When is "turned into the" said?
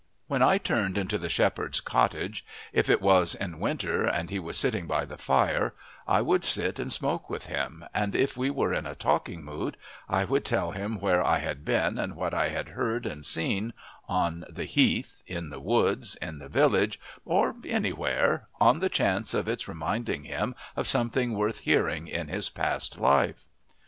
0.57-1.29